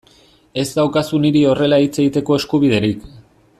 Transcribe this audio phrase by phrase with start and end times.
[0.61, 3.07] Ez daukazu niri horrela hitz egiteko eskubiderik.